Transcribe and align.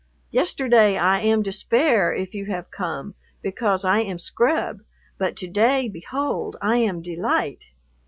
Yesterday 0.31 0.97
I 0.97 1.19
am 1.19 1.43
despair 1.43 2.11
if 2.11 2.33
you 2.33 2.45
have 2.47 2.71
come 2.71 3.13
because 3.43 3.85
I 3.85 3.99
am 3.99 4.17
scrub, 4.17 4.81
but 5.19 5.35
to 5.35 5.47
day, 5.47 5.87
behold, 5.89 6.57
I 6.59 6.77
am 6.77 7.03
delight." 7.03 7.65